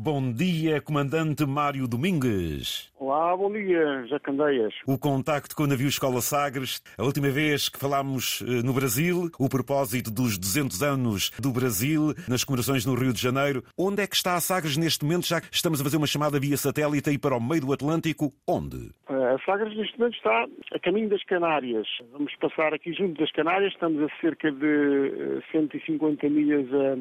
Bom 0.00 0.32
dia, 0.32 0.80
Comandante 0.80 1.44
Mário 1.44 1.88
Domingues. 1.88 2.88
Olá, 3.00 3.36
bom 3.36 3.50
dia, 3.50 4.06
Jacandeias. 4.06 4.72
O 4.86 4.96
contacto 4.96 5.56
com 5.56 5.64
o 5.64 5.66
navio 5.66 5.88
Escola 5.88 6.20
Sagres, 6.20 6.80
a 6.96 7.02
última 7.02 7.28
vez 7.30 7.68
que 7.68 7.80
falámos 7.80 8.40
eh, 8.46 8.62
no 8.64 8.72
Brasil, 8.72 9.28
o 9.40 9.48
propósito 9.48 10.08
dos 10.08 10.38
200 10.38 10.84
anos 10.84 11.30
do 11.40 11.50
Brasil, 11.50 12.14
nas 12.28 12.44
comemorações 12.44 12.86
no 12.86 12.94
Rio 12.94 13.12
de 13.12 13.20
Janeiro. 13.20 13.64
Onde 13.76 14.00
é 14.00 14.06
que 14.06 14.14
está 14.14 14.36
a 14.36 14.40
Sagres 14.40 14.76
neste 14.76 15.04
momento, 15.04 15.26
já 15.26 15.40
que 15.40 15.48
estamos 15.52 15.80
a 15.80 15.82
fazer 15.82 15.96
uma 15.96 16.06
chamada 16.06 16.38
via 16.38 16.56
satélite 16.56 17.10
aí 17.10 17.18
para 17.18 17.36
o 17.36 17.40
meio 17.40 17.62
do 17.62 17.72
Atlântico? 17.72 18.32
Onde? 18.46 18.92
Eh, 19.10 19.34
a 19.34 19.38
Sagres 19.44 19.76
neste 19.76 19.98
momento 19.98 20.14
está 20.14 20.46
a 20.74 20.78
caminho 20.78 21.08
das 21.08 21.24
Canárias. 21.24 21.88
Vamos 22.12 22.32
passar 22.36 22.72
aqui 22.72 22.92
junto 22.92 23.18
das 23.18 23.32
Canárias, 23.32 23.72
estamos 23.72 24.00
a 24.00 24.20
cerca 24.20 24.52
de 24.52 25.42
150 25.50 26.24
eh, 26.24 26.30
milhas 26.30 26.72
a 26.72 26.96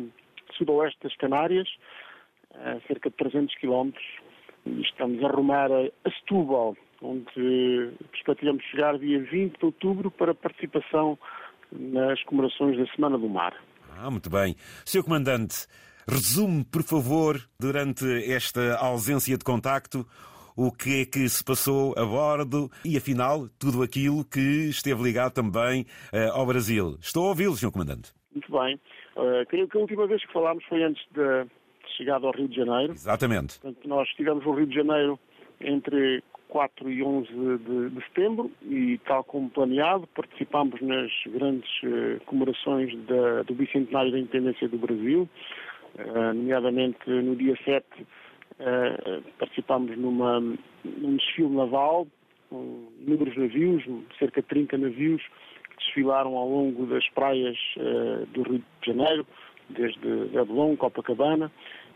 sudoeste 0.58 0.98
das 1.04 1.16
Canárias, 1.18 1.68
a 2.64 2.80
cerca 2.88 3.10
de 3.10 3.16
300 3.16 3.56
quilómetros 3.56 4.06
Estamos 4.82 5.24
a 5.24 5.28
rumar 5.28 5.72
a 5.72 6.12
Setúbal, 6.12 6.76
onde 7.02 7.92
perspectivamos 8.12 8.64
chegar 8.66 8.98
dia 8.98 9.22
20 9.24 9.58
de 9.58 9.66
outubro 9.66 10.12
para 10.12 10.34
participação 10.34 11.18
nas 11.72 12.22
comemorações 12.24 12.78
da 12.78 12.86
Semana 12.94 13.18
do 13.18 13.30
Mar. 13.30 13.54
Ah, 13.98 14.10
muito 14.10 14.30
bem. 14.30 14.56
Sr. 14.86 15.04
Comandante, 15.04 15.68
resume, 16.08 16.66
por 16.66 16.84
favor, 16.84 17.38
durante 17.60 18.06
esta 18.32 18.78
ausência 18.78 19.38
de 19.38 19.44
contacto, 19.44 20.06
o 20.56 20.72
que 20.72 21.02
é 21.02 21.06
que 21.06 21.28
se 21.30 21.44
passou 21.44 21.94
a 21.98 22.04
bordo 22.04 22.70
e, 22.84 22.98
afinal, 22.98 23.48
tudo 23.60 23.84
aquilo 23.84 24.26
que 24.26 24.70
esteve 24.70 25.02
ligado 25.04 25.34
também 25.34 25.86
uh, 26.14 26.34
ao 26.34 26.46
Brasil. 26.46 26.98
Estou 27.00 27.26
a 27.26 27.30
ouvi-lo, 27.30 27.56
Sr. 27.56 27.72
Comandante. 27.72 28.12
Muito 28.34 28.52
bem. 28.52 28.76
Uh, 29.16 29.46
creio 29.48 29.68
que 29.68 29.78
a 29.78 29.82
última 29.82 30.08
vez 30.08 30.24
que 30.26 30.34
falámos 30.34 30.64
foi 30.66 30.84
antes 30.84 31.04
da, 31.12 31.46
chegada 31.98 32.28
ao 32.28 32.34
Rio 32.34 32.48
de 32.48 32.56
Janeiro. 32.56 32.94
Exatamente. 32.94 33.60
Portanto, 33.60 33.88
nós 33.88 34.08
estivemos 34.10 34.46
no 34.46 34.54
Rio 34.54 34.68
de 34.68 34.76
Janeiro 34.76 35.20
entre 35.60 36.24
4 36.50 36.90
e 36.90 37.04
11 37.04 37.28
de, 37.30 37.90
de 37.90 38.04
setembro 38.06 38.52
e, 38.64 39.00
tal 39.06 39.24
como 39.24 39.50
planeado, 39.50 40.08
participámos 40.16 40.80
nas 40.82 41.12
grandes 41.28 41.70
uh, 41.84 42.24
comemorações 42.26 42.96
da, 43.06 43.44
do 43.44 43.54
bicentenário 43.54 44.12
da 44.12 44.20
independência 44.20 44.68
do 44.70 44.78
Brasil, 44.78 45.28
uh, 45.96 46.34
nomeadamente 46.34 47.10
no 47.10 47.36
dia 47.36 47.58
7 47.66 47.86
uh, 48.00 48.06
eh, 48.60 49.22
participámos 49.38 49.98
numa, 49.98 50.40
num 50.40 51.16
desfile 51.18 51.50
naval 51.50 52.08
com 52.50 52.88
inúmeros 53.06 53.36
navios, 53.36 53.84
cerca 54.18 54.42
de 54.42 54.48
30 54.48 54.78
navios 54.78 55.22
que 55.70 55.76
desfilaram 55.78 56.36
ao 56.38 56.50
longo 56.50 56.86
das 56.86 57.08
praias 57.10 57.58
do 58.34 58.42
Rio 58.44 58.64
de 58.82 58.88
Janeiro, 58.88 59.28
desde 59.70 60.38
Adelon, 60.38 60.78
Copacabana, 60.78 61.52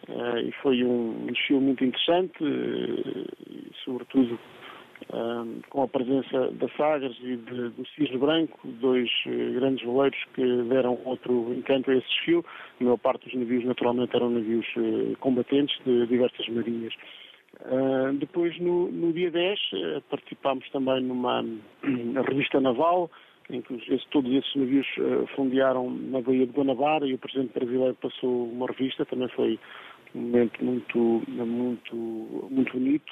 Uh, 0.10 0.40
e 0.40 0.52
foi 0.64 0.84
um, 0.84 1.28
desfile 1.28 1.60
muito 1.60 1.86
interessante, 1.86 2.44
uh, 2.44 3.74
sobretudo 3.84 4.34
uh, 4.34 5.62
com 5.70 5.84
a 5.84 5.88
presença 5.88 6.52
da 6.54 6.68
Sagres 6.70 7.16
e 7.22 7.36
de, 7.38 7.70
do 7.70 7.86
Cisne 7.96 8.18
Branco, 8.18 8.60
dois 8.80 9.10
grandes 9.54 9.86
voleiros 9.86 10.18
que 10.34 10.64
deram 10.64 11.00
outro 11.06 11.54
encanto 11.54 11.92
a 11.92 11.96
esse 11.96 12.08
desfile. 12.08 12.44
A 12.80 12.84
maior 12.84 12.98
parte 12.98 13.26
dos 13.26 13.36
navios, 13.36 13.64
naturalmente, 13.64 14.16
eram 14.16 14.32
navios 14.32 14.66
combatentes 15.20 15.78
de 15.86 16.08
diversas 16.08 16.48
marinhas. 16.50 16.94
depois, 18.20 18.60
no, 18.60 18.92
no, 18.92 19.14
dia 19.14 19.30
10, 19.30 19.60
participámos 20.10 20.68
também 20.72 21.04
numa 21.04 21.46
revista 22.28 22.60
naval, 22.60 23.10
em 23.52 23.62
que 23.62 23.76
esse, 23.94 24.08
todos 24.10 24.32
esses 24.32 24.56
navios 24.56 24.88
fundearam 25.36 25.92
na 25.92 26.22
Baía 26.22 26.48
de 26.48 26.54
Guanabara 26.54 27.06
e 27.06 27.14
o 27.14 27.20
Presidente 27.20 27.54
brasileiro 27.54 27.96
passou 28.02 28.50
uma 28.50 28.66
revista, 28.66 29.06
também 29.06 29.28
foi 29.30 29.60
um 30.16 30.22
momento 30.22 30.64
muito, 30.64 31.24
muito, 31.28 31.96
muito 32.50 32.74
bonito. 32.74 33.12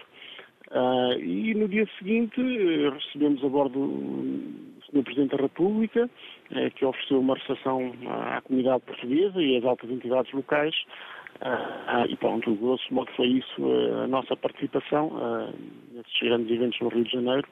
Uh, 0.72 1.20
e 1.20 1.56
no 1.56 1.68
dia 1.68 1.88
seguinte 1.98 2.40
uh, 2.40 2.92
recebemos 2.92 3.44
a 3.44 3.50
bordo 3.50 3.80
o 3.80 4.80
Sr. 4.86 5.04
Presidente 5.04 5.36
da 5.36 5.42
República, 5.42 6.06
uh, 6.06 6.72
que 6.76 6.86
ofereceu 6.86 7.20
uma 7.20 7.36
recepção 7.36 7.92
à 8.08 8.40
comunidade 8.42 8.84
portuguesa 8.84 9.42
e 9.42 9.58
às 9.58 9.64
altas 9.64 9.90
entidades 9.90 10.32
locais. 10.32 10.76
Ah, 11.42 12.06
e 12.10 12.18
pronto, 12.18 12.54
grosso 12.56 12.94
modo 12.94 13.10
foi 13.16 13.28
isso 13.28 13.64
a 14.04 14.08
nossa 14.08 14.36
participação 14.36 15.10
nesses 15.94 16.20
grandes 16.20 16.52
eventos 16.52 16.78
no 16.82 16.90
Rio 16.90 17.06
de 17.06 17.12
Janeiro. 17.12 17.48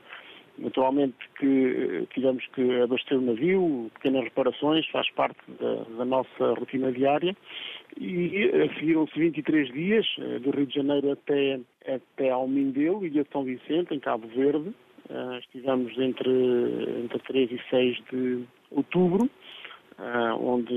Naturalmente 0.57 1.15
que 1.37 2.07
tivemos 2.13 2.43
que 2.53 2.81
abastecer 2.81 3.17
o 3.17 3.21
navio, 3.21 3.91
pequenas 3.93 4.23
reparações, 4.23 4.87
faz 4.87 5.09
parte 5.11 5.39
da, 5.59 5.83
da 5.97 6.05
nossa 6.05 6.53
rotina 6.57 6.91
diária 6.91 7.35
e 7.99 8.49
eh, 8.51 8.69
seguiram-se 8.79 9.19
23 9.19 9.71
dias, 9.71 10.05
eh, 10.19 10.39
do 10.39 10.49
Rio 10.49 10.65
de 10.65 10.73
Janeiro 10.73 11.11
até, 11.11 11.59
até 11.87 12.31
ao 12.31 12.47
Mindelo, 12.47 13.05
Ilha 13.05 13.23
de 13.23 13.29
São 13.31 13.43
Vicente, 13.43 13.93
em 13.93 13.99
Cabo 13.99 14.27
Verde. 14.27 14.73
Estivemos 15.39 15.97
entre, 15.97 16.29
entre 17.01 17.19
3 17.19 17.51
e 17.51 17.61
6 17.69 17.97
de 18.11 18.43
outubro, 18.69 19.29
onde 20.41 20.75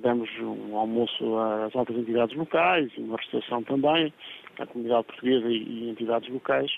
demos 0.00 0.30
um 0.38 0.76
almoço 0.76 1.36
às 1.36 1.74
altas 1.74 1.96
entidades 1.96 2.36
locais 2.36 2.88
uma 2.96 3.16
recepção 3.16 3.64
também 3.64 4.12
à 4.62 4.66
comunidade 4.66 5.04
portuguesa 5.06 5.48
e, 5.48 5.88
entidades 5.90 6.28
locais, 6.30 6.70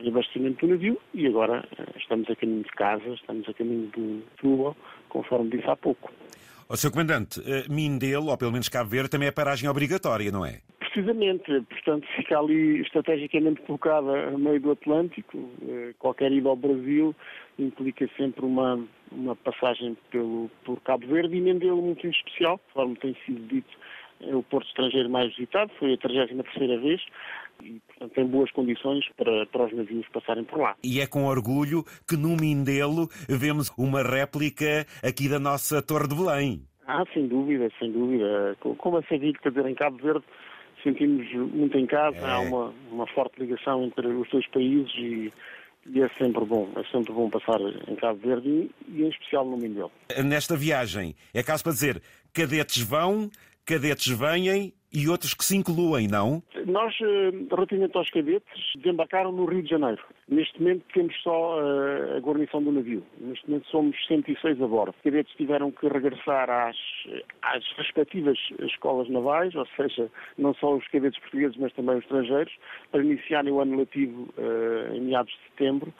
reabastecimento 0.00 0.66
do 0.66 0.72
navio 0.72 1.00
e 1.14 1.26
agora 1.26 1.64
estamos 1.96 2.28
a 2.30 2.36
caminho 2.36 2.62
de 2.62 2.70
casa, 2.70 3.08
estamos 3.08 3.48
a 3.48 3.54
caminho 3.54 3.90
de 3.96 4.22
Cuba, 4.40 4.76
conforme 5.08 5.50
disse 5.50 5.68
há 5.68 5.76
pouco. 5.76 6.10
O 6.68 6.76
Sr. 6.76 6.90
Comandante, 6.90 7.40
eh, 7.46 7.64
Mindelo, 7.68 8.26
ou 8.26 8.36
pelo 8.36 8.50
menos 8.50 8.68
Cabo 8.68 8.90
Verde, 8.90 9.08
também 9.08 9.28
é 9.28 9.30
paragem 9.30 9.68
obrigatória, 9.68 10.32
não 10.32 10.44
é? 10.44 10.60
Precisamente, 10.80 11.44
portanto, 11.68 12.08
fica 12.16 12.38
ali 12.38 12.80
estrategicamente 12.80 13.60
colocada 13.62 14.30
no 14.32 14.38
meio 14.38 14.60
do 14.60 14.72
Atlântico. 14.72 15.48
Eh, 15.62 15.94
qualquer 15.98 16.32
ida 16.32 16.48
ao 16.48 16.56
Brasil 16.56 17.14
implica 17.56 18.08
sempre 18.16 18.44
uma, 18.44 18.84
uma 19.12 19.36
passagem 19.36 19.96
pelo, 20.10 20.50
por 20.64 20.80
Cabo 20.80 21.06
Verde 21.06 21.36
e 21.36 21.40
Mindelo 21.40 21.80
muito 21.80 22.04
em 22.04 22.10
especial, 22.10 22.58
conforme 22.58 22.96
tem 22.96 23.16
sido 23.24 23.46
dito, 23.46 23.78
o 24.20 24.42
porto 24.42 24.66
estrangeiro 24.68 25.10
mais 25.10 25.34
visitado, 25.34 25.70
foi 25.78 25.94
a 25.94 25.98
33 25.98 26.80
vez 26.80 27.02
e, 27.62 27.80
portanto, 27.86 28.12
tem 28.14 28.26
boas 28.26 28.50
condições 28.52 29.04
para, 29.16 29.46
para 29.46 29.66
os 29.66 29.72
navios 29.72 30.06
passarem 30.08 30.44
por 30.44 30.60
lá. 30.60 30.76
E 30.82 31.00
é 31.00 31.06
com 31.06 31.24
orgulho 31.24 31.84
que 32.08 32.16
no 32.16 32.36
Mindelo 32.36 33.08
vemos 33.28 33.70
uma 33.78 34.02
réplica 34.02 34.86
aqui 35.02 35.28
da 35.28 35.38
nossa 35.38 35.82
Torre 35.82 36.08
de 36.08 36.14
Belém. 36.14 36.62
Ah, 36.86 37.04
sem 37.12 37.26
dúvida, 37.26 37.68
sem 37.78 37.90
dúvida. 37.90 38.56
Como 38.60 38.96
a 38.96 39.02
ser 39.04 39.18
dito, 39.18 39.40
quer 39.40 39.50
dizer, 39.50 39.66
em 39.66 39.74
Cabo 39.74 39.96
Verde 39.98 40.24
sentimos 40.82 41.26
muito 41.32 41.76
em 41.76 41.86
casa, 41.86 42.16
é. 42.18 42.30
há 42.30 42.40
uma, 42.40 42.72
uma 42.90 43.06
forte 43.08 43.40
ligação 43.40 43.84
entre 43.84 44.06
os 44.06 44.28
dois 44.30 44.46
países 44.48 44.92
e, 44.96 45.32
e 45.86 46.00
é 46.00 46.08
sempre 46.10 46.44
bom, 46.44 46.70
é 46.76 46.84
sempre 46.92 47.12
bom 47.12 47.28
passar 47.28 47.60
em 47.60 47.96
Cabo 47.96 48.20
Verde 48.20 48.48
e, 48.48 48.70
e 48.88 49.02
em 49.02 49.08
especial 49.08 49.44
no 49.44 49.56
Mindelo. 49.56 49.90
Nesta 50.24 50.56
viagem, 50.56 51.16
é 51.34 51.42
caso 51.42 51.64
para 51.64 51.72
dizer, 51.72 52.00
cadetes 52.32 52.82
vão, 52.82 53.30
cadetes 53.66 54.16
vêm 54.16 54.72
e 54.92 55.08
outros 55.08 55.34
que 55.34 55.44
se 55.44 55.56
incluem, 55.56 56.08
não? 56.08 56.42
Nós, 56.64 56.94
eh, 57.02 57.30
relativamente 57.50 57.96
aos 57.98 58.08
cadetes, 58.08 58.72
desembarcaram 58.76 59.30
no 59.30 59.44
Rio 59.44 59.62
de 59.62 59.68
Janeiro. 59.68 60.02
Neste 60.28 60.58
momento 60.58 60.84
temos 60.94 61.14
só 61.22 61.60
eh, 61.60 62.16
a 62.16 62.20
guarnição 62.20 62.62
do 62.62 62.72
navio. 62.72 63.02
Neste 63.20 63.46
momento 63.48 63.68
somos 63.68 63.96
106 64.06 64.62
a 64.62 64.66
bordo. 64.66 64.94
Os 64.96 65.02
cadetes 65.02 65.34
tiveram 65.36 65.70
que 65.70 65.86
regressar 65.88 66.48
às, 66.48 66.76
às 67.42 67.64
respectivas 67.76 68.38
escolas 68.60 69.08
navais, 69.10 69.54
ou 69.54 69.66
seja, 69.76 70.10
não 70.38 70.54
só 70.54 70.74
os 70.74 70.86
cadetes 70.88 71.20
portugueses, 71.20 71.56
mas 71.58 71.72
também 71.74 71.96
os 71.96 72.02
estrangeiros, 72.04 72.54
para 72.90 73.04
iniciarem 73.04 73.52
o 73.52 73.60
ano 73.60 73.76
letivo 73.76 74.28
uh, 74.38 74.94
em 74.94 75.00
meados 75.02 75.32
de 75.32 75.50
setembro 75.50 75.92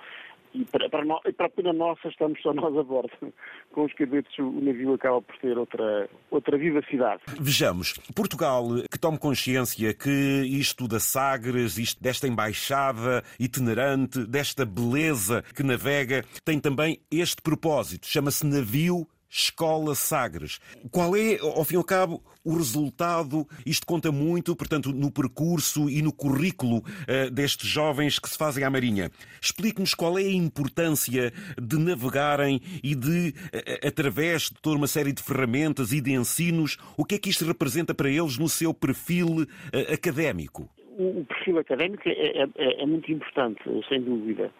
e 0.56 0.64
para, 0.64 0.88
para, 0.88 1.04
no, 1.04 1.20
para 1.36 1.46
a 1.46 1.50
pena 1.50 1.72
nossa 1.72 2.08
estamos 2.08 2.40
só 2.40 2.54
nós 2.54 2.76
a 2.76 2.82
bordo. 2.82 3.10
Com 3.72 3.84
os 3.84 3.92
cadetes 3.92 4.38
o 4.38 4.50
navio 4.50 4.94
acaba 4.94 5.20
por 5.20 5.36
ter 5.38 5.58
outra, 5.58 6.08
outra 6.30 6.56
vivacidade. 6.56 7.22
Vejamos, 7.38 7.94
Portugal 8.14 8.64
que 8.90 8.98
tome 8.98 9.18
consciência 9.18 9.92
que 9.92 10.10
isto 10.46 10.88
da 10.88 10.98
Sagres, 10.98 11.76
isto 11.76 12.02
desta 12.02 12.26
embaixada 12.26 13.22
itinerante, 13.38 14.26
desta 14.26 14.64
beleza 14.64 15.42
que 15.54 15.62
navega, 15.62 16.24
tem 16.44 16.58
também 16.58 16.98
este 17.10 17.42
propósito, 17.42 18.06
chama-se 18.06 18.46
navio 18.46 19.06
Escola 19.36 19.94
Sagres. 19.94 20.58
Qual 20.90 21.14
é, 21.14 21.38
ao 21.38 21.62
fim 21.62 21.74
e 21.74 21.76
ao 21.76 21.84
cabo, 21.84 22.22
o 22.42 22.56
resultado? 22.56 23.46
Isto 23.66 23.86
conta 23.86 24.10
muito, 24.10 24.56
portanto, 24.56 24.92
no 24.92 25.10
percurso 25.10 25.90
e 25.90 26.00
no 26.00 26.10
currículo 26.10 26.78
uh, 26.78 27.30
destes 27.30 27.68
jovens 27.68 28.18
que 28.18 28.30
se 28.30 28.38
fazem 28.38 28.64
à 28.64 28.70
Marinha. 28.70 29.10
Explique-nos 29.40 29.92
qual 29.92 30.18
é 30.18 30.22
a 30.22 30.32
importância 30.32 31.32
de 31.60 31.78
navegarem 31.78 32.62
e 32.82 32.94
de, 32.94 33.34
uh, 33.52 33.86
através 33.86 34.44
de 34.44 34.54
toda 34.62 34.78
uma 34.78 34.86
série 34.86 35.12
de 35.12 35.22
ferramentas 35.22 35.92
e 35.92 36.00
de 36.00 36.12
ensinos, 36.12 36.78
o 36.96 37.04
que 37.04 37.16
é 37.16 37.18
que 37.18 37.28
isto 37.28 37.44
representa 37.44 37.94
para 37.94 38.08
eles 38.08 38.38
no 38.38 38.48
seu 38.48 38.72
perfil 38.72 39.42
uh, 39.42 39.92
académico? 39.92 40.66
O 40.98 41.26
perfil 41.26 41.58
académico 41.58 42.08
é, 42.08 42.12
é, 42.12 42.48
é, 42.56 42.82
é 42.82 42.86
muito 42.86 43.12
importante, 43.12 43.60
sem 43.86 44.00
dúvida. 44.00 44.50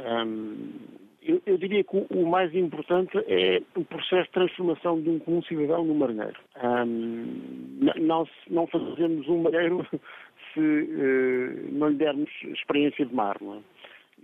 Um 0.00 1.05
Eu, 1.26 1.42
eu, 1.44 1.58
diria 1.58 1.82
que 1.82 1.96
o, 1.96 2.06
o, 2.10 2.24
mais 2.24 2.54
importante 2.54 3.18
é 3.26 3.60
o 3.74 3.84
processo 3.84 4.26
de 4.26 4.30
transformação 4.30 5.00
de 5.00 5.10
um 5.10 5.18
comum 5.18 5.42
cidadão 5.42 5.84
no 5.84 5.92
marinheiro. 5.92 6.38
Um, 6.62 7.80
não, 7.98 8.28
não 8.48 8.66
fazemos 8.68 9.28
um 9.28 9.42
marinheiro 9.42 9.84
se 10.54 10.60
uh, 10.60 11.72
não 11.72 11.88
lhe 11.88 11.96
dermos 11.96 12.30
experiência 12.44 13.04
de 13.04 13.12
mar. 13.12 13.36
Não 13.40 13.56
é? 13.56 13.58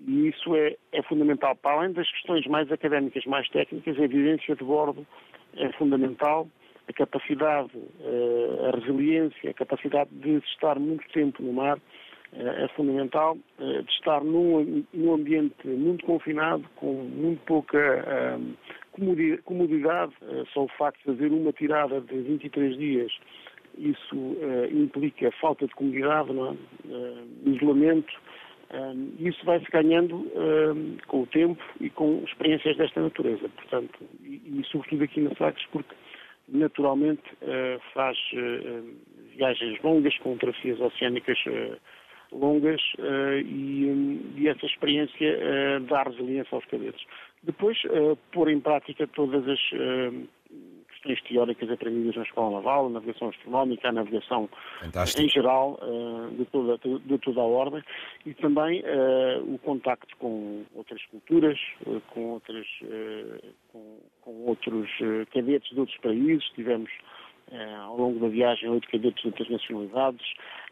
E 0.06 0.28
isso 0.28 0.54
é, 0.54 0.76
é, 0.92 1.02
fundamental. 1.02 1.56
Para 1.56 1.78
além 1.78 1.92
das 1.92 2.08
questões 2.12 2.46
mais 2.46 2.70
académicas, 2.70 3.24
mais 3.24 3.48
técnicas, 3.48 3.98
a 3.98 4.04
evidência 4.04 4.54
de 4.54 4.62
bordo 4.62 5.04
é 5.56 5.72
fundamental. 5.72 6.48
A 6.88 6.92
capacidade, 6.92 7.70
uh, 7.76 8.66
a 8.66 8.78
resiliência, 8.78 9.50
a 9.50 9.54
capacidade 9.54 10.10
de 10.12 10.38
estar 10.38 10.78
muito 10.78 11.04
tempo 11.12 11.42
no 11.42 11.52
mar 11.52 11.80
é 12.34 12.68
fundamental 12.68 13.36
eh, 13.60 13.82
de 13.82 13.90
estar 13.92 14.24
num, 14.24 14.84
num, 14.92 15.12
ambiente 15.12 15.66
muito 15.66 16.04
confinado, 16.06 16.64
com 16.76 16.92
muito 16.92 17.42
pouca 17.44 18.38
um, 18.38 18.54
comodidade. 19.44 20.12
Eh, 20.22 20.44
só 20.52 20.64
o 20.64 20.68
facto 20.68 20.98
de 20.98 21.04
fazer 21.04 21.30
uma 21.30 21.52
tirada 21.52 22.00
de 22.00 22.20
23 22.22 22.76
dias, 22.78 23.12
isso 23.76 24.16
uh, 24.16 24.66
implica 24.70 25.30
falta 25.40 25.66
de 25.66 25.74
comodidade, 25.74 26.30
é? 26.30 26.42
uh, 26.42 26.56
isolamento. 27.46 28.12
Um, 28.70 29.14
isso 29.18 29.44
vai-se 29.44 29.70
ganhando 29.70 30.16
um, 30.16 30.96
com 31.06 31.22
o 31.22 31.26
tempo 31.26 31.62
e 31.80 31.90
com 31.90 32.22
experiências 32.26 32.76
desta 32.76 33.00
natureza. 33.00 33.48
Portanto, 33.48 33.98
e, 34.22 34.40
e 34.46 34.64
sobretudo 34.70 35.04
aqui 35.04 35.20
na 35.20 35.34
Sagres, 35.36 35.66
porque 35.70 35.94
naturalmente 36.48 37.22
faz 37.94 38.18
viagens 39.34 39.80
longas 39.82 40.16
com 40.18 40.36
trafias 40.36 40.78
oceânicas 40.80 41.38
longas 42.32 42.80
uh, 42.98 43.38
e, 43.44 43.86
um, 43.86 44.32
e, 44.36 44.48
essa 44.48 44.66
experiência 44.66 45.38
uh, 45.38 45.80
dá 45.84 46.02
resiliência 46.02 46.54
aos 46.54 46.64
cadetes. 46.66 47.04
Depois, 47.42 47.78
uh, 47.84 48.16
pôr 48.32 48.48
em 48.48 48.60
prática 48.60 49.06
todas 49.08 49.46
as 49.46 49.60
questões 50.90 51.22
teóricas 51.22 51.70
aprendidas 51.70 52.14
na 52.14 52.22
escola 52.22 52.58
naval, 52.58 52.86
a 52.86 52.90
navegação 52.90 53.28
astronómica, 53.28 53.88
a 53.88 53.92
navegação 53.92 54.48
Fantástico. 54.80 55.22
em 55.22 55.28
geral, 55.28 55.80
de 56.38 56.44
toda, 56.44 56.78
de, 56.78 57.18
toda, 57.18 57.40
a 57.40 57.44
ordem, 57.44 57.82
e 58.24 58.32
também 58.34 58.84
o 59.42 59.58
contacto 59.58 60.16
com 60.18 60.62
outras 60.76 61.04
culturas, 61.06 61.58
com, 62.10 62.34
outras, 62.34 62.66
com, 63.72 63.98
com 64.20 64.30
outros 64.46 64.88
cadetes 65.34 65.70
de 65.70 65.80
outros 65.80 65.98
países. 65.98 66.44
Tivemos 66.54 66.90
ao 67.84 67.96
longo 67.96 68.20
da 68.20 68.28
viagem 68.28 68.68
oito 68.68 68.88
cadetes 68.88 69.22
de 69.22 69.26
outras 69.26 69.50
nacionalidades, 69.50 70.24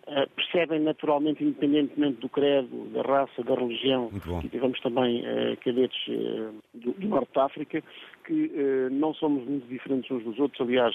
Uh, 0.06 0.28
percebem 0.34 0.80
naturalmente, 0.80 1.44
independentemente 1.44 2.20
do 2.20 2.28
credo, 2.28 2.88
da 2.92 3.02
raça, 3.02 3.44
da 3.44 3.54
religião, 3.54 4.10
e 4.42 4.48
tivemos 4.48 4.80
também 4.80 5.20
uh, 5.20 5.56
cadetes 5.62 6.08
uh, 6.08 6.54
do, 6.74 6.92
do, 6.92 7.06
Norte 7.06 7.32
de 7.32 7.38
África, 7.38 7.82
que 8.24 8.50
não 8.90 9.12
somos 9.14 9.46
muito 9.46 9.68
diferentes 9.68 10.10
uns 10.10 10.24
dos 10.24 10.38
outros, 10.38 10.60
aliás, 10.60 10.94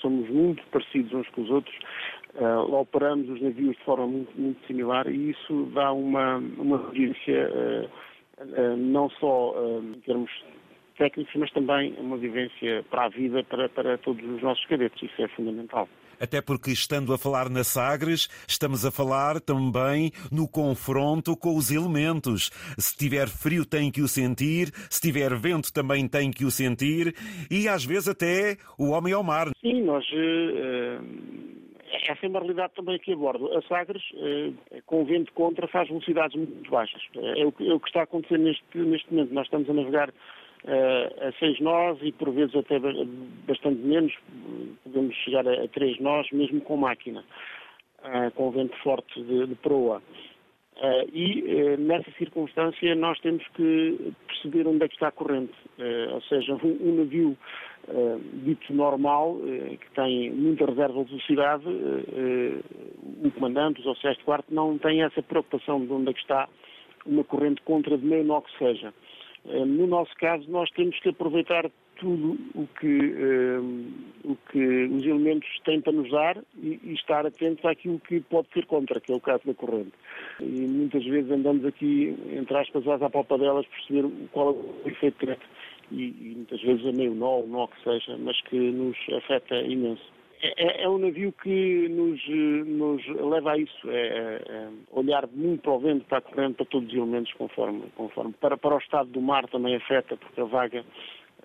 somos 0.00 0.28
muito 0.30 0.62
parecidos 0.68 1.12
uns 1.12 1.28
com 1.30 1.42
os 1.42 1.50
outros, 1.50 1.76
operamos 2.70 3.28
os 3.28 3.42
navios 3.42 3.76
de 3.76 3.84
forma 3.84 4.06
muito, 4.06 4.40
muito 4.40 4.66
similar 4.66 5.06
e 5.06 5.30
isso 5.30 5.70
dá 5.74 5.92
uma, 5.92 6.38
uma 6.56 6.78
vivência 6.90 7.50
não 8.78 9.10
só 9.10 9.54
em 9.82 10.00
termos 10.00 10.30
técnicos, 10.96 11.34
mas 11.36 11.50
também 11.52 11.94
uma 11.98 12.16
vivência 12.16 12.82
para 12.90 13.04
a 13.04 13.08
vida, 13.10 13.44
para, 13.44 13.68
para 13.68 13.98
todos 13.98 14.24
os 14.24 14.42
nossos 14.42 14.64
cadetes. 14.64 15.02
Isso 15.02 15.22
é 15.22 15.28
fundamental 15.28 15.86
até 16.22 16.40
porque 16.40 16.70
estando 16.70 17.12
a 17.12 17.18
falar 17.18 17.50
na 17.50 17.64
Sagres, 17.64 18.28
estamos 18.46 18.86
a 18.86 18.92
falar 18.92 19.40
também 19.40 20.12
no 20.30 20.46
confronto 20.46 21.36
com 21.36 21.56
os 21.56 21.72
elementos. 21.72 22.50
Se 22.78 22.96
tiver 22.96 23.26
frio 23.28 23.66
tem 23.66 23.90
que 23.90 24.00
o 24.00 24.06
sentir, 24.06 24.70
se 24.88 25.00
tiver 25.00 25.34
vento 25.34 25.72
também 25.72 26.06
tem 26.06 26.30
que 26.30 26.44
o 26.44 26.50
sentir 26.50 27.12
e 27.50 27.66
às 27.66 27.84
vezes 27.84 28.08
até 28.08 28.56
o 28.78 28.90
homem 28.90 29.12
ao 29.12 29.24
mar. 29.24 29.48
Sim, 29.60 29.82
nós 29.82 30.04
uh, 30.12 31.02
essa 32.08 32.24
é 32.24 32.28
uma 32.28 32.38
realidade 32.38 32.72
também 32.74 32.94
aqui 32.94 33.12
a 33.12 33.16
bordo. 33.16 33.52
A 33.56 33.62
Sagres, 33.62 34.02
uh, 34.14 34.54
com 34.86 35.02
o 35.02 35.04
vento 35.04 35.32
contra, 35.32 35.66
faz 35.66 35.88
velocidades 35.88 36.36
muito 36.36 36.70
baixas. 36.70 37.02
É 37.16 37.44
o 37.44 37.50
que, 37.50 37.68
é 37.68 37.74
o 37.74 37.80
que 37.80 37.88
está 37.88 38.00
a 38.00 38.04
acontecer 38.04 38.38
neste, 38.38 38.64
neste 38.78 39.12
momento. 39.12 39.34
Nós 39.34 39.46
estamos 39.46 39.68
a 39.68 39.72
navegar 39.72 40.12
uh, 40.64 41.28
a 41.28 41.32
seis 41.38 41.58
nós 41.60 41.98
e 42.02 42.12
por 42.12 42.30
vezes 42.30 42.54
até 42.54 42.78
bastante 43.46 43.80
menos, 43.80 44.12
podemos 44.84 45.14
chegar 45.16 45.46
a, 45.46 45.64
a 45.64 45.68
três 45.68 45.98
nós, 46.00 46.30
mesmo 46.32 46.60
com 46.60 46.76
máquina, 46.76 47.24
uh, 48.00 48.30
com 48.32 48.50
vento 48.50 48.76
forte 48.78 49.22
de, 49.22 49.46
de 49.46 49.54
proa. 49.56 50.02
Uh, 50.76 51.08
e 51.12 51.76
nessa 51.78 52.10
circunstância 52.12 52.94
nós 52.94 53.18
temos 53.20 53.46
que 53.48 54.12
perceber 54.26 54.66
onde 54.66 54.84
é 54.84 54.88
que 54.88 54.94
está 54.94 55.08
a 55.08 55.12
corrente. 55.12 55.52
Ou 56.12 56.20
seja, 56.22 56.54
um, 56.54 56.78
um 56.80 56.94
navio 56.96 57.36
dito 58.44 58.72
normal, 58.72 59.38
que 59.80 59.90
tem 59.94 60.30
muita 60.30 60.66
reserva 60.66 61.04
de 61.04 61.10
velocidade, 61.10 61.64
o 63.22 63.30
comandante, 63.32 63.80
os 63.80 63.86
oficiais 63.86 64.16
de 64.16 64.24
quarto, 64.24 64.52
não 64.52 64.78
tem 64.78 65.02
essa 65.02 65.22
preocupação 65.22 65.84
de 65.84 65.92
onde 65.92 66.10
é 66.10 66.12
que 66.14 66.20
está 66.20 66.48
uma 67.06 67.24
corrente 67.24 67.60
contra 67.62 67.96
de 67.98 68.04
meio 68.04 68.24
nó 68.24 68.40
que 68.40 68.56
seja. 68.58 68.92
Eh, 69.46 69.64
no 69.64 69.86
nosso 69.86 70.14
caso, 70.16 70.48
nós 70.50 70.70
temos 70.70 70.98
que 71.00 71.08
aproveitar 71.08 71.70
tudo 71.96 72.36
o 72.54 72.66
que, 72.78 72.86
um, 72.86 73.92
eh, 74.24 74.28
o 74.28 74.36
que 74.50 74.84
os 74.86 75.04
elementos 75.04 75.48
têm 75.64 75.80
para 75.80 75.92
nos 75.92 76.10
dar 76.10 76.36
e, 76.60 76.80
e, 76.82 76.94
estar 76.94 77.26
atentos 77.26 77.64
àquilo 77.64 78.00
que 78.00 78.20
pode 78.20 78.48
ser 78.52 78.66
contra, 78.66 79.00
que 79.00 79.12
é 79.12 79.14
o 79.14 79.20
caso 79.20 79.42
da 79.46 79.54
corrente. 79.54 79.92
E 80.40 80.44
muitas 80.44 81.04
vezes 81.04 81.30
andamos 81.30 81.64
aqui, 81.64 82.16
entre 82.32 82.56
aspas, 82.56 82.86
às 82.88 83.02
apalpadelas, 83.02 83.66
perceber 83.66 84.08
qual 84.32 84.50
é 84.50 84.86
o 84.86 84.90
efeito 84.90 85.18
direto. 85.20 85.46
E, 85.90 86.04
e 86.04 86.32
muitas 86.36 86.60
vezes 86.62 86.86
é 86.86 86.92
meio 86.92 87.14
nó, 87.14 87.40
o 87.40 87.46
nó 87.46 87.66
que 87.66 87.82
seja, 87.82 88.16
mas 88.18 88.40
que 88.42 88.56
nos 88.56 88.96
afeta 89.16 89.60
imenso. 89.60 90.10
É, 90.42 90.54
é, 90.56 90.82
é, 90.82 90.88
um 90.88 90.98
navio 90.98 91.32
que 91.40 91.88
nos, 91.88 92.20
nos 92.66 93.06
leva 93.30 93.52
a 93.52 93.58
isso, 93.58 93.88
é, 93.88 94.08
é, 94.08 94.42
é, 94.48 94.68
olhar 94.90 95.28
muito 95.28 95.62
para 95.62 95.72
o 95.72 95.78
vento, 95.78 96.04
para 96.06 96.18
a 96.18 96.20
corrente, 96.20 96.56
para 96.56 96.66
todos 96.66 96.88
os 96.88 96.94
elementos 96.94 97.32
conforme, 97.34 97.84
conforme. 97.94 98.32
Para, 98.40 98.56
para 98.56 98.74
o 98.74 98.78
estado 98.78 99.08
do 99.08 99.20
mar 99.20 99.46
também 99.48 99.76
afeta, 99.76 100.16
porque 100.16 100.40
a 100.40 100.44
vaga 100.44 100.84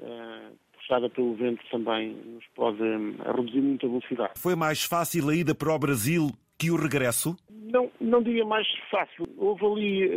é, 0.02 0.40
puxada 0.74 1.12
pelo 1.12 1.36
vento 1.36 1.64
também 1.70 2.18
nos 2.26 2.44
pode 2.56 2.82
é, 2.82 3.32
reduzir 3.36 3.62
muito 3.62 3.86
a 3.86 3.90
velocidade. 3.90 4.34
Foi 4.36 4.56
mais 4.56 4.84
fácil 4.84 5.30
a 5.30 5.36
ida 5.36 5.54
para 5.54 5.76
o 5.76 5.78
Brasil 5.78 6.32
que 6.58 6.72
o 6.72 6.76
regresso? 6.76 7.38
Não, 7.52 7.92
não 8.02 8.24
diria 8.24 8.46
mais 8.46 8.68
fácil. 8.90 9.28
Houve 9.38 9.64
ali 9.64 10.10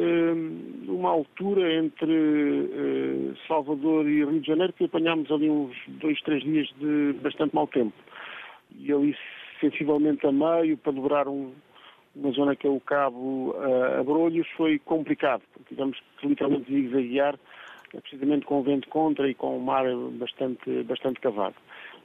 uma 0.88 1.10
altura 1.10 1.74
entre 1.74 2.10
uh, 2.10 3.36
Salvador 3.46 4.08
e 4.08 4.24
Rio 4.24 4.40
de 4.40 4.46
Janeiro 4.46 4.72
que 4.72 4.84
apanhámos 4.84 5.30
ali 5.30 5.50
uns 5.50 5.76
dois, 5.86 6.18
três 6.22 6.42
dias 6.42 6.66
de 6.78 7.12
bastante 7.20 7.54
mau 7.54 7.66
tempo 7.66 7.92
e 8.78 8.92
ali 8.92 9.16
sensivelmente 9.60 10.26
a 10.26 10.32
meio 10.32 10.76
para 10.76 10.92
dobrar 10.92 11.28
um, 11.28 11.52
uma 12.14 12.32
zona 12.32 12.56
que 12.56 12.66
é 12.66 12.70
o 12.70 12.80
Cabo 12.80 13.50
uh, 13.50 14.00
Abrolhos 14.00 14.46
foi 14.56 14.78
complicado, 14.78 15.42
tivemos 15.68 15.98
que 16.18 16.26
literalmente 16.26 16.72
zigue-zaguear, 16.72 17.38
eh, 17.94 18.00
precisamente 18.00 18.46
com 18.46 18.60
o 18.60 18.62
vento 18.62 18.88
contra 18.88 19.28
e 19.28 19.34
com 19.34 19.56
o 19.56 19.60
mar 19.60 19.84
bastante, 20.12 20.82
bastante 20.84 21.20
cavado. 21.20 21.54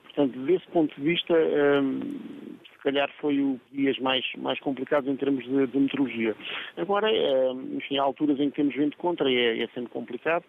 Portanto, 0.03 0.37
desse 0.45 0.67
ponto 0.67 0.95
de 0.95 1.01
vista, 1.01 1.33
um, 1.33 1.99
eh, 1.99 2.65
se 2.71 2.83
calhar 2.83 3.09
foi 3.19 3.39
o 3.41 3.59
dias 3.71 3.97
mais, 3.99 4.23
mais 4.37 4.59
complicados 4.59 5.09
em 5.09 5.15
termos 5.15 5.43
de, 5.43 5.67
de 5.67 5.77
meteorologia. 5.77 6.35
Agora, 6.77 7.09
um, 7.11 7.77
enfim, 7.77 7.97
há 7.97 8.03
alturas 8.03 8.39
em 8.39 8.49
que 8.49 8.57
temos 8.57 8.75
vento 8.75 8.97
contra 8.97 9.29
e 9.29 9.35
é, 9.35 9.63
é 9.63 9.67
sempre 9.67 9.89
complicado 9.89 10.45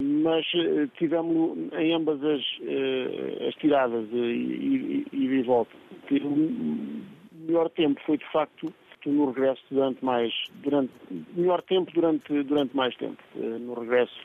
mas 0.00 0.46
uh, 0.54 0.86
tivemos 0.96 1.58
em 1.72 1.94
ambas 1.94 2.22
as, 2.22 2.40
uh, 2.60 3.48
as 3.48 3.54
tiradas 3.56 4.08
e, 4.12 4.16
e, 4.16 5.06
e 5.12 5.28
de 5.28 5.42
volta. 5.42 5.74
O 6.10 7.46
melhor 7.46 7.68
tempo 7.70 8.00
foi 8.06 8.18
de 8.18 8.32
facto 8.32 8.72
no 9.06 9.30
regresso 9.30 9.62
durante 9.70 10.04
mais 10.04 10.32
durante 10.62 10.92
melhor 11.34 11.62
tempo 11.62 11.90
durante 11.92 12.42
durante 12.42 12.76
mais 12.76 12.94
tempo 12.96 13.22
no 13.36 13.72
regresso 13.74 14.18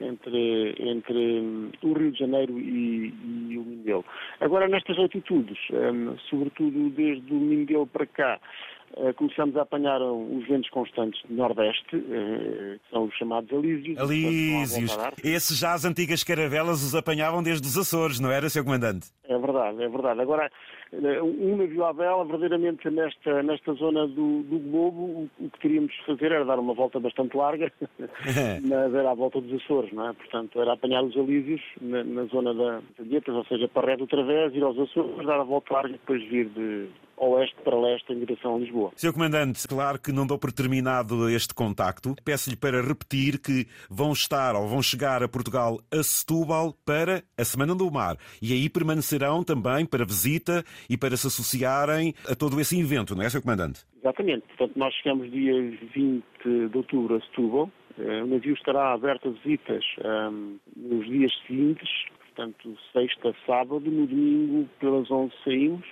entre 0.00 0.74
entre 0.78 1.40
um, 1.40 1.70
o 1.82 1.92
Rio 1.92 2.12
de 2.12 2.18
Janeiro 2.18 2.58
e, 2.58 3.14
e 3.50 3.58
o 3.58 3.62
Mindelo. 3.62 4.04
Agora 4.40 4.68
nestas 4.68 4.98
altitudes, 4.98 5.58
um, 5.70 6.18
sobretudo 6.28 6.90
desde 6.90 7.32
o 7.32 7.36
Mindelo 7.36 7.86
para 7.86 8.06
cá, 8.06 8.38
eh, 8.38 8.75
começamos 9.16 9.56
a 9.56 9.62
apanhar 9.62 10.00
os 10.00 10.46
ventos 10.46 10.70
constantes 10.70 11.20
do 11.28 11.34
Nordeste, 11.34 11.96
eh, 11.96 12.78
que 12.82 12.90
são 12.90 13.04
os 13.04 13.14
chamados 13.14 13.52
alísios. 13.52 13.98
Alísios. 13.98 14.96
Esses 15.22 15.58
já 15.58 15.74
as 15.74 15.84
antigas 15.84 16.24
caravelas 16.24 16.82
os 16.82 16.94
apanhavam 16.94 17.42
desde 17.42 17.66
os 17.66 17.76
Açores, 17.76 18.18
não 18.18 18.30
era, 18.30 18.48
Sr. 18.48 18.64
Comandante? 18.64 19.08
É 19.28 19.36
verdade, 19.38 19.82
é 19.82 19.88
verdade. 19.88 20.20
Agora, 20.20 20.50
eh, 20.92 21.22
um 21.22 21.56
navio 21.56 21.84
à 21.84 21.92
vela, 21.92 22.24
verdadeiramente 22.24 22.88
nesta, 22.88 23.42
nesta 23.42 23.74
zona 23.74 24.06
do, 24.06 24.42
do 24.44 24.58
globo, 24.58 25.28
o, 25.38 25.50
que 25.50 25.60
teríamos 25.60 25.92
de 25.92 26.06
fazer 26.06 26.32
era 26.32 26.44
dar 26.44 26.58
uma 26.58 26.74
volta 26.74 26.98
bastante 26.98 27.36
larga, 27.36 27.70
mas 27.98 28.94
era 28.94 29.10
à 29.10 29.14
volta 29.14 29.40
dos 29.40 29.62
Açores, 29.62 29.92
não 29.92 30.08
é? 30.08 30.12
Portanto, 30.14 30.60
era 30.60 30.72
apanhar 30.72 31.02
os 31.02 31.16
alísios 31.16 31.60
na, 31.80 32.02
na 32.02 32.24
zona 32.24 32.54
da 32.54 32.80
Ilhetas, 32.98 33.34
ou 33.34 33.44
seja, 33.44 33.68
para 33.68 33.88
a 33.88 33.90
rede 33.90 34.02
outra 34.02 34.22
vez, 34.24 34.54
ir 34.54 34.62
aos 34.62 34.78
Açores, 34.78 35.26
dar 35.26 35.40
a 35.40 35.44
volta 35.44 35.74
larga 35.74 35.90
e 35.90 35.92
depois 35.92 36.22
vir 36.28 36.48
de 36.48 36.88
oeste 37.16 37.56
para 37.62 37.78
leste 37.78 38.12
em 38.12 38.18
direção 38.20 38.56
a 38.56 38.58
Lisboa. 38.58 38.92
Sr. 38.96 39.12
Comandante, 39.12 39.66
claro 39.66 40.00
que 40.00 40.12
não 40.12 40.26
dou 40.26 40.38
por 40.38 40.52
terminado 40.52 41.28
este 41.30 41.54
contacto. 41.54 42.14
Peço-lhe 42.24 42.56
para 42.56 42.82
repetir 42.82 43.40
que 43.40 43.66
vão 43.88 44.12
estar 44.12 44.54
ou 44.54 44.66
vão 44.66 44.82
chegar 44.82 45.22
a 45.22 45.28
Portugal 45.28 45.78
a 45.90 46.02
Setúbal 46.02 46.74
para 46.84 47.22
a 47.36 47.44
Semana 47.44 47.74
do 47.74 47.90
Mar 47.90 48.16
e 48.40 48.52
aí 48.52 48.68
permanecerão 48.68 49.42
também 49.42 49.86
para 49.86 50.04
visita 50.04 50.64
e 50.88 50.96
para 50.96 51.16
se 51.16 51.26
associarem 51.26 52.14
a 52.28 52.34
todo 52.34 52.60
esse 52.60 52.78
evento, 52.78 53.14
não 53.14 53.22
é, 53.22 53.28
Sr. 53.28 53.42
Comandante? 53.42 53.84
Exatamente. 54.00 54.46
Portanto, 54.48 54.76
nós 54.76 54.94
chegamos 54.94 55.30
dia 55.30 55.54
20 55.94 56.24
de 56.70 56.76
outubro 56.76 57.16
a 57.16 57.20
Setúbal. 57.20 57.70
Eh, 57.98 58.22
o 58.22 58.26
navio 58.26 58.54
estará 58.54 58.92
aberto 58.92 59.28
a 59.28 59.30
visitas 59.32 59.84
um, 60.04 60.58
nos 60.76 61.06
dias 61.06 61.32
seguintes, 61.46 61.88
portanto, 62.26 62.76
sexta, 62.92 63.34
sábado. 63.46 63.80
No 63.80 64.06
domingo, 64.06 64.68
pelas 64.78 65.10
11 65.10 65.32
saímos 65.42 65.86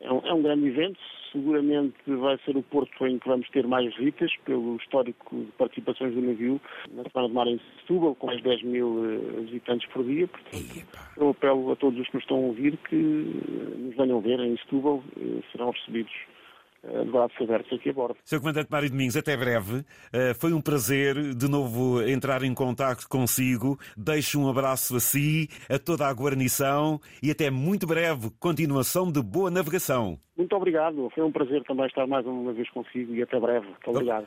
é 0.00 0.12
um, 0.12 0.20
é 0.24 0.32
um, 0.32 0.42
grande 0.42 0.66
evento, 0.66 0.98
seguramente 1.32 1.94
vai 2.06 2.38
ser 2.44 2.56
o 2.56 2.62
porto 2.62 3.06
em 3.06 3.18
que 3.18 3.28
vamos 3.28 3.48
ter 3.50 3.66
mais 3.66 3.94
visitas, 3.96 4.30
pelo 4.44 4.76
histórico 4.76 5.36
de 5.36 5.52
participações 5.52 6.14
do 6.14 6.20
navio 6.20 6.60
na 6.92 7.04
Semana 7.04 7.28
de 7.28 7.34
Mar 7.34 7.46
em 7.46 7.60
Setúbal, 7.80 8.14
com 8.14 8.26
mais 8.26 8.42
10 8.42 8.62
mil 8.62 9.04
eh, 9.04 9.40
visitantes 9.42 9.88
por 9.90 10.04
dia. 10.04 10.28
Portanto, 10.28 10.86
eu 11.16 11.28
apelo 11.30 11.72
a 11.72 11.76
todos 11.76 11.98
os 11.98 12.06
que 12.08 12.14
nos 12.14 12.24
estão 12.24 12.36
a 12.36 12.40
ouvir 12.40 12.76
que 12.88 12.96
eh, 12.96 13.78
nos 13.78 13.96
venham 13.96 14.20
ver 14.20 14.40
em 14.40 14.56
Setúbal, 14.58 15.02
eh, 15.16 15.42
serão 15.52 15.70
recebidos 15.70 16.12
de 17.04 17.10
braços 17.10 17.40
abertos 17.40 17.78
aqui 17.78 17.90
a 17.90 17.92
bordo. 17.92 18.16
Sr. 18.24 18.40
Comandante 18.40 18.68
Mário 18.70 18.90
Domingos, 18.90 19.16
até 19.16 19.36
breve. 19.36 19.84
Eh, 20.12 20.34
foi 20.34 20.52
um 20.52 20.60
prazer 20.60 21.34
de 21.34 21.48
novo 21.48 22.02
entrar 22.02 22.42
em 22.42 22.54
contato 22.54 23.08
consigo. 23.08 23.78
Deixo 23.96 24.40
um 24.40 24.48
abraço 24.48 24.96
a 24.96 25.00
si, 25.00 25.48
a 25.68 25.78
toda 25.78 26.06
a 26.06 26.12
guarnição 26.12 27.00
e 27.22 27.30
até 27.30 27.50
muito 27.50 27.86
breve 27.86 28.30
continuação 28.38 29.10
de 29.10 29.22
boa 29.22 29.50
navegação. 29.50 30.18
Muito 30.36 30.54
obrigado. 30.54 31.08
Foi 31.14 31.24
um 31.24 31.32
prazer 31.32 31.62
também 31.64 31.86
estar 31.86 32.06
mais 32.06 32.26
uma 32.26 32.52
vez 32.52 32.68
consigo 32.70 33.14
e 33.14 33.22
até 33.22 33.40
breve. 33.40 33.66
Muito 33.66 33.90
obrigado. 33.90 34.26